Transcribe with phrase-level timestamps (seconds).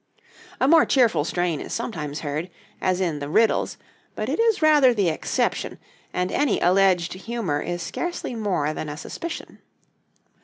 [0.59, 2.49] A more cheerful strain is sometimes heard,
[2.81, 3.77] as in the 'Riddles,'
[4.15, 5.77] but it is rather the exception;
[6.11, 9.59] and any alleged humor is scarcely more than a suspicion.